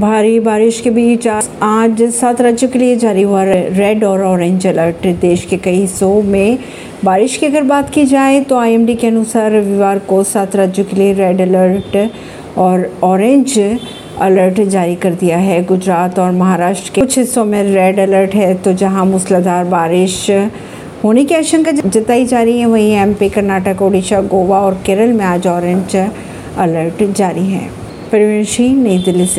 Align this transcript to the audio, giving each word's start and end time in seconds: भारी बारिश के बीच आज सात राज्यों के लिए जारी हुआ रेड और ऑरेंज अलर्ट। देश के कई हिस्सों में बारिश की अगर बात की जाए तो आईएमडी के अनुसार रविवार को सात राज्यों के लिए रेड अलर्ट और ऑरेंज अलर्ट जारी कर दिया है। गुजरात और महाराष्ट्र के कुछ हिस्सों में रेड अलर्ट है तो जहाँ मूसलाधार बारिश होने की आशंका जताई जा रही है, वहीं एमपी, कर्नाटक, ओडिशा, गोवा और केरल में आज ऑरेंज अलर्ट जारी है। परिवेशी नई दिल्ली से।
भारी 0.00 0.38
बारिश 0.40 0.80
के 0.80 0.90
बीच 0.90 1.26
आज 1.62 2.02
सात 2.10 2.40
राज्यों 2.40 2.70
के 2.70 2.78
लिए 2.78 2.94
जारी 2.96 3.22
हुआ 3.22 3.42
रेड 3.44 4.04
और 4.04 4.22
ऑरेंज 4.24 4.66
अलर्ट। 4.66 5.06
देश 5.20 5.44
के 5.44 5.56
कई 5.56 5.74
हिस्सों 5.74 6.22
में 6.22 6.58
बारिश 7.04 7.36
की 7.36 7.46
अगर 7.46 7.62
बात 7.62 7.90
की 7.90 8.04
जाए 8.04 8.40
तो 8.40 8.56
आईएमडी 8.56 8.94
के 8.94 9.06
अनुसार 9.06 9.50
रविवार 9.52 9.98
को 10.08 10.22
सात 10.24 10.56
राज्यों 10.56 10.84
के 10.86 10.96
लिए 10.96 11.12
रेड 11.14 11.40
अलर्ट 11.40 11.96
और 12.58 12.90
ऑरेंज 13.04 13.58
अलर्ट 14.20 14.60
जारी 14.60 14.94
कर 14.94 15.14
दिया 15.14 15.38
है। 15.38 15.62
गुजरात 15.64 16.18
और 16.18 16.30
महाराष्ट्र 16.32 16.92
के 16.94 17.00
कुछ 17.00 17.18
हिस्सों 17.18 17.44
में 17.44 17.62
रेड 17.64 17.98
अलर्ट 18.00 18.34
है 18.34 18.54
तो 18.54 18.72
जहाँ 18.74 19.04
मूसलाधार 19.06 19.64
बारिश 19.66 20.30
होने 21.04 21.24
की 21.24 21.34
आशंका 21.34 21.72
जताई 21.72 22.24
जा 22.24 22.42
रही 22.42 22.58
है, 22.60 22.66
वहीं 22.66 22.92
एमपी, 22.94 23.28
कर्नाटक, 23.28 23.82
ओडिशा, 23.82 24.20
गोवा 24.22 24.60
और 24.60 24.80
केरल 24.86 25.12
में 25.12 25.24
आज 25.24 25.46
ऑरेंज 25.48 25.96
अलर्ट 25.96 27.02
जारी 27.12 27.46
है। 27.46 27.68
परिवेशी 28.12 28.68
नई 28.68 28.98
दिल्ली 28.98 29.24
से। 29.24 29.38